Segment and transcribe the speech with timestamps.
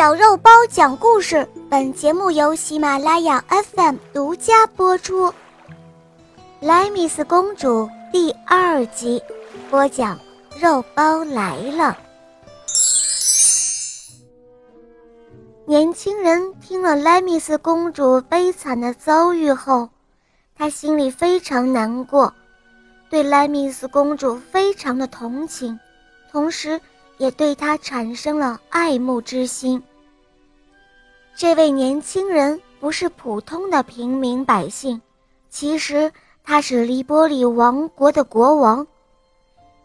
[0.00, 5.26] 小肉包讲故事，本节目由喜马拉雅 FM 独家播出。
[6.58, 9.22] 《莱米斯公主》第二集，
[9.68, 10.18] 播讲
[10.58, 11.98] 肉包来了。
[15.66, 19.90] 年轻人听了莱米斯公主悲惨的遭遇后，
[20.56, 22.32] 他心里非常难过，
[23.10, 25.78] 对莱米斯公主非常的同情，
[26.32, 26.80] 同时。
[27.18, 29.82] 也对他产生了爱慕之心。
[31.36, 35.00] 这位年轻人不是普通的平民百姓，
[35.48, 36.12] 其实
[36.44, 38.86] 他是黎波里王国的国王。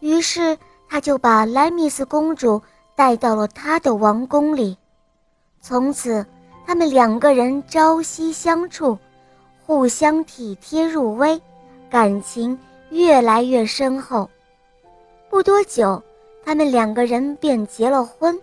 [0.00, 0.56] 于是
[0.88, 2.60] 他就把莱米斯公主
[2.94, 4.76] 带到了他的王宫里。
[5.60, 6.24] 从此，
[6.66, 8.98] 他们两个人朝夕相处，
[9.64, 11.40] 互相体贴入微，
[11.90, 12.58] 感情
[12.90, 14.28] 越来越深厚。
[15.30, 16.02] 不多久。
[16.44, 18.40] 他们两个人便结了婚，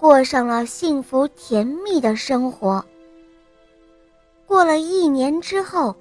[0.00, 2.82] 过上了幸福甜蜜的生活。
[4.46, 5.94] 过了一年之后，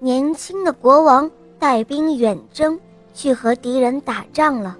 [0.00, 2.76] 年轻的国王带兵远征，
[3.14, 4.76] 去和敌人打仗了。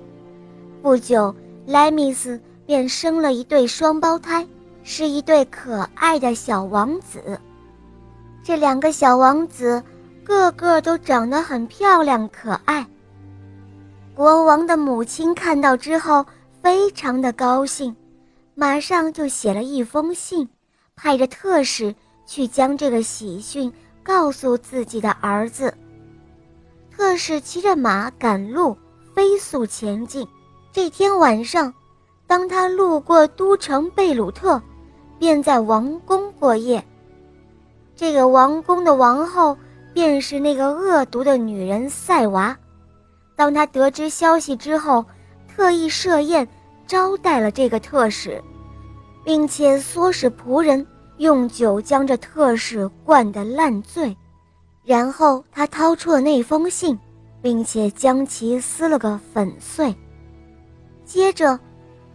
[0.83, 1.33] 不久，
[1.65, 4.45] 莱米斯便生了一对双胞胎，
[4.83, 7.39] 是一对可爱的小王子。
[8.43, 9.81] 这两个小王子
[10.25, 12.85] 个个都长得很漂亮可爱。
[14.17, 16.27] 国王的母亲看到之后，
[16.61, 17.95] 非常的高兴，
[18.55, 20.49] 马上就写了一封信，
[20.95, 25.75] 派着特使去将这个喜讯告诉自己的儿子。
[26.91, 28.77] 特使骑着马赶路，
[29.15, 30.27] 飞速前进。
[30.73, 31.75] 这天晚上，
[32.27, 34.63] 当他路过都城贝鲁特，
[35.19, 36.85] 便在王宫过夜。
[37.97, 39.57] 这个王宫的王后
[39.93, 42.57] 便是那个恶毒的女人赛娃。
[43.37, 45.05] 当他得知消息之后，
[45.49, 46.49] 特意设宴
[46.87, 48.43] 招待了这个特使，
[49.25, 50.87] 并且唆使仆人
[51.19, 54.17] 用酒将这特使灌得烂醉，
[54.85, 56.99] 然后他掏出了那封信，
[57.41, 59.95] 并且将其撕了个粉碎。
[61.05, 61.59] 接着，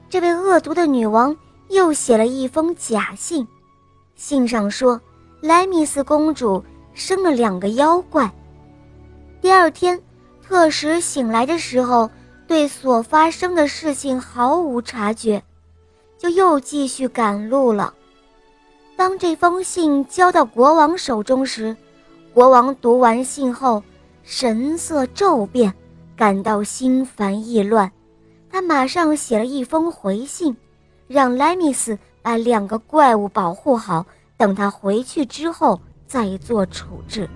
[0.10, 1.36] 这位恶毒的女王
[1.70, 3.48] 又写了一封假信，
[4.16, 5.00] 信上说
[5.42, 6.64] 莱米斯公主
[6.94, 8.32] 生了两个妖怪。
[9.42, 10.00] 第二天。
[10.42, 12.10] 特使醒来的时候，
[12.50, 15.44] 对所发生的事情毫无察觉，
[16.18, 17.94] 就又继续赶路了。
[18.96, 21.78] 当这封信交到国王手中时，
[22.34, 23.84] 国王读完信后，
[24.24, 25.72] 神色骤变，
[26.16, 27.92] 感到心烦意乱。
[28.52, 30.58] 他马上写了一封回信，
[31.08, 34.04] 让莱米斯把两个怪物保护好，
[34.38, 37.30] 等他回去之后再做处置。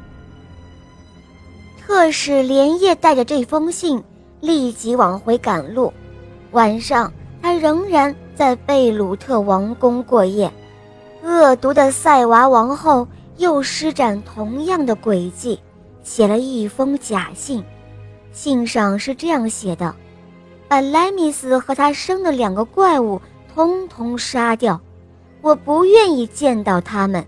[1.80, 4.04] 特使连夜带着这封信，
[4.44, 5.94] 立即往回赶路。
[6.52, 7.10] 晚上，
[7.42, 10.52] 他仍然在贝鲁特王宫过夜。
[11.24, 15.58] 恶毒的塞娃王后又施展同样的诡计，
[16.04, 17.64] 写了一封假信。
[18.34, 19.96] 信上是这样写的
[20.68, 23.22] ：“把莱米斯和他生的两个怪物
[23.56, 24.82] 通通杀掉，
[25.42, 27.26] 我不愿意见到他们。”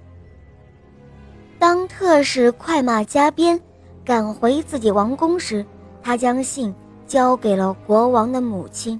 [1.57, 3.57] 当特使快马加鞭。
[4.03, 5.65] 赶回自己王宫时，
[6.03, 6.71] 他将信
[7.07, 8.99] 交给了国王的母亲。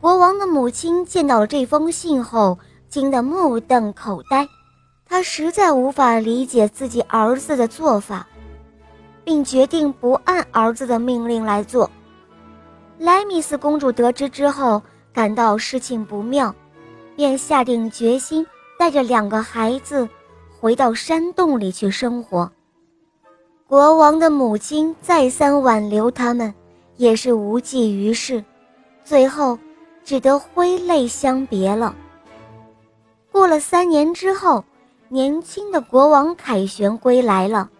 [0.00, 4.46] 国王的母亲见到了这封信后，惊得目瞪口呆。
[5.04, 8.26] 她实在无法理解自己儿子的做法，
[9.24, 11.90] 并决定不按儿子的命令来做。
[12.98, 14.82] 莱米斯公主得知之后，
[15.12, 16.54] 感到事情不妙，
[17.16, 18.46] 便下定决心
[18.78, 20.08] 带着两个孩子
[20.60, 22.50] 回到山洞里去生活。
[23.66, 26.54] 国王的母亲再三挽留他们，
[26.98, 28.44] 也是无济于事，
[29.02, 29.58] 最后
[30.04, 31.96] 只得挥泪相别了。
[33.32, 34.62] 过了三年之后，
[35.08, 37.70] 年轻的国王凯旋归来了，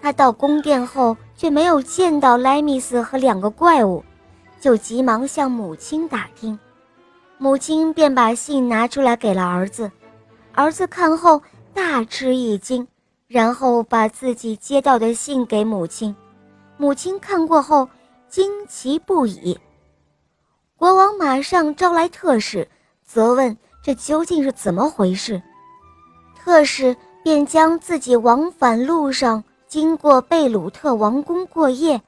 [0.00, 4.02] 他到宫殿后却没有见到莱米斯和两个怪物，
[4.58, 6.58] 就急忙向母亲打听，
[7.36, 9.92] 母亲便把信拿出来给了儿子，
[10.54, 11.42] 儿子看后
[11.74, 12.88] 大吃一惊。
[13.26, 16.12] 然后把自己接到的信给母亲，
[16.76, 17.88] 母亲看过后
[18.30, 19.58] 惊奇不已。
[20.76, 22.66] 国王马上招来特使，
[23.04, 25.42] 责问这究竟是怎么回事。
[26.38, 32.00] 特使便将自己往返路上经过贝鲁特王宫过夜，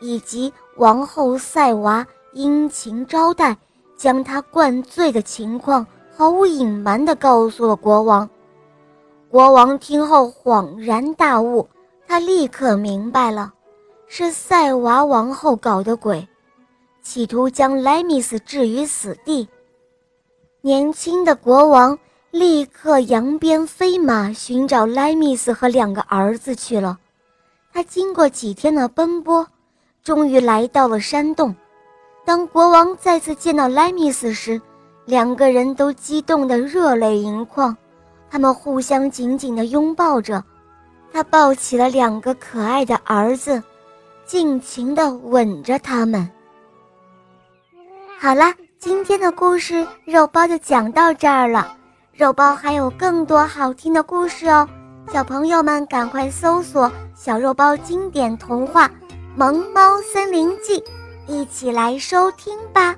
[0.00, 3.56] 以及王后赛娃殷勤招待、
[3.96, 8.28] 将他灌醉的情况，毫无隐瞒地告诉了国王。
[9.30, 11.66] 国王听后恍然大悟，
[12.06, 13.54] 他立刻明白了，
[14.12, 16.26] 是塞娃王后搞的鬼，
[17.00, 19.48] 企图将莱米斯置于死地。
[20.62, 21.96] 年轻的国王
[22.32, 26.98] 立刻扬鞭飞马寻找莱米斯和两个儿子去了。
[27.72, 29.46] 他经过几天的奔波，
[30.02, 31.54] 终于来到了山洞。
[32.24, 34.60] 当国王再次见到莱米斯时，
[35.04, 37.76] 两个人都激动得热泪盈眶，
[38.28, 40.42] 他们互相紧紧地拥抱着。
[41.12, 43.62] 他抱起了两个可爱的儿子，
[44.30, 46.30] 尽情的吻着他们。
[48.16, 51.76] 好了，今天的故事肉包就讲到这儿了。
[52.12, 54.68] 肉包还有更多好听的故事哦，
[55.12, 58.86] 小朋友们赶快搜索“小肉包经典童话
[59.34, 60.78] 《萌猫森林记》”，
[61.26, 62.94] 一起来收听吧。